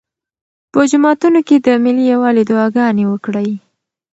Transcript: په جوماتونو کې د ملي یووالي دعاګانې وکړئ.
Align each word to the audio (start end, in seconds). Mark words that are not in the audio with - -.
په 0.71 0.79
جوماتونو 0.89 1.39
کې 1.47 1.55
د 1.65 1.67
ملي 1.83 2.03
یووالي 2.11 2.43
دعاګانې 2.49 3.03
وکړئ. 3.07 3.49